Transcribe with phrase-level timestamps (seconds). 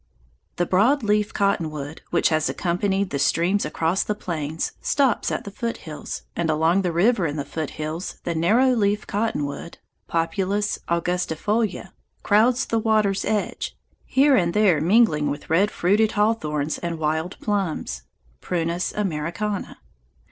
[0.55, 5.51] The broad leaf cottonwood, which has accompanied the streams across the plains, stops at the
[5.51, 9.77] foothills, and along the river in the foothills the narrow leaf cottonwood
[10.07, 11.91] (Populus angustifolia)
[12.23, 18.01] crowds the water's edge, here and there mingling with red fruited hawthorns and wild plums
[18.41, 19.77] (Prunus Americana).